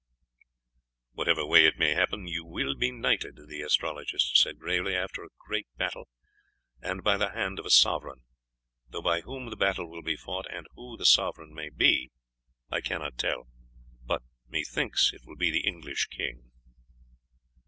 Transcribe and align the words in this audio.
"Whatever 1.11 1.45
way 1.45 1.67
it 1.67 1.77
may 1.77 1.93
happen, 1.93 2.25
you 2.25 2.43
will 2.43 2.73
be 2.73 2.89
knighted," 2.91 3.37
the 3.47 3.61
astrologist 3.61 4.35
said 4.35 4.57
gravely, 4.57 4.95
"after 4.95 5.23
a 5.23 5.27
great 5.37 5.67
battle, 5.77 6.07
and 6.81 7.03
by 7.03 7.17
the 7.17 7.33
hand 7.33 7.59
of 7.59 7.67
a 7.67 7.69
sovereign; 7.69 8.23
though 8.89 9.03
by 9.03 9.21
whom 9.21 9.51
the 9.51 9.55
battle 9.55 9.87
will 9.87 10.01
be 10.01 10.15
fought 10.15 10.47
and 10.51 10.65
who 10.73 10.97
the 10.97 11.05
sovereign 11.05 11.53
may 11.53 11.69
be 11.69 12.09
I 12.71 12.81
cannot 12.81 13.21
say, 13.21 13.31
but 14.03 14.23
methinks 14.47 15.11
that 15.11 15.17
it 15.17 15.21
will 15.27 15.37
be 15.37 15.51
the 15.51 15.67
English 15.67 16.07
king." 16.07 16.49